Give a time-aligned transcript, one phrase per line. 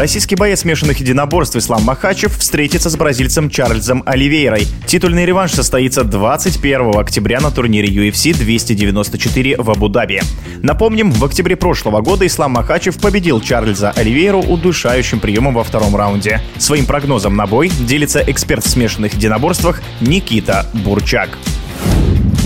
[0.00, 4.66] Российский боец смешанных единоборств Ислам Махачев встретится с бразильцем Чарльзом Оливейрой.
[4.86, 10.22] Титульный реванш состоится 21 октября на турнире UFC 294 в Абу-Даби.
[10.62, 16.40] Напомним, в октябре прошлого года Ислам Махачев победил Чарльза Оливейру удушающим приемом во втором раунде.
[16.56, 21.36] Своим прогнозом на бой делится эксперт в смешанных единоборствах Никита Бурчак.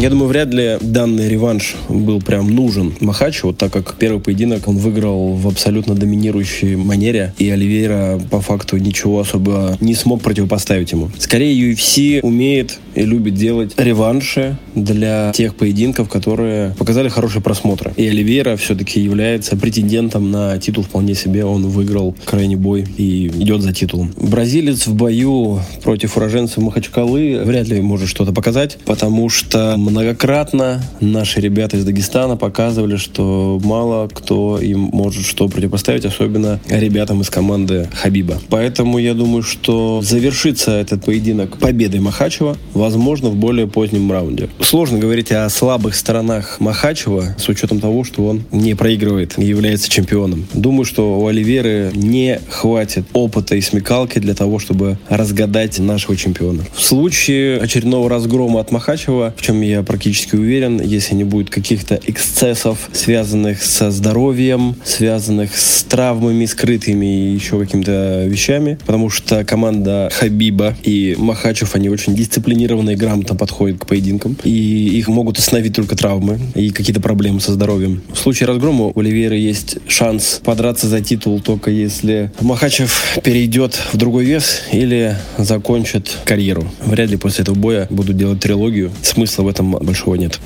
[0.00, 4.76] Я думаю, вряд ли данный реванш был прям нужен Махачеву, так как первый поединок он
[4.76, 11.10] выиграл в абсолютно доминирующей манере, и Оливейра по факту ничего особо не смог противопоставить ему.
[11.18, 17.92] Скорее, UFC умеет и любит делать реванши для тех поединков, которые показали хорошие просмотры.
[17.96, 21.44] И Оливейра все-таки является претендентом на титул вполне себе.
[21.44, 24.12] Он выиграл крайний бой и идет за титулом.
[24.16, 31.40] Бразилец в бою против уроженца Махачкалы вряд ли может что-то показать, потому что многократно наши
[31.40, 37.88] ребята из Дагестана показывали, что мало кто им может что противопоставить, особенно ребятам из команды
[37.92, 38.38] Хабиба.
[38.48, 44.48] Поэтому я думаю, что завершится этот поединок победой Махачева, возможно, в более позднем раунде.
[44.60, 49.88] Сложно говорить о слабых сторонах Махачева с учетом того, что он не проигрывает и является
[49.88, 50.46] чемпионом.
[50.52, 56.64] Думаю, что у Оливеры не хватит опыта и смекалки для того, чтобы разгадать нашего чемпиона.
[56.74, 61.98] В случае очередного разгрома от Махачева, в чем я практически уверен, если не будет каких-то
[62.06, 70.10] эксцессов, связанных со здоровьем, связанных с травмами скрытыми и еще какими-то вещами, потому что команда
[70.12, 75.74] Хабиба и Махачев, они очень дисциплинированно и грамотно подходят к поединкам, и их могут остановить
[75.74, 78.02] только травмы и какие-то проблемы со здоровьем.
[78.12, 83.96] В случае разгрома у Оливейра есть шанс подраться за титул только если Махачев перейдет в
[83.96, 86.66] другой вес или закончит карьеру.
[86.84, 88.90] Вряд ли после этого боя будут делать трилогию.
[89.02, 90.40] Смысла в этом этом большого нет.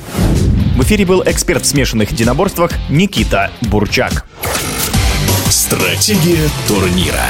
[0.76, 4.26] В эфире был эксперт в смешанных единоборствах Никита Бурчак.
[5.50, 7.26] Стратегия турнира.